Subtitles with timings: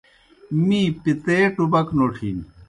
[0.65, 2.37] می پِتَے ٹُبَک نوٹِھن۔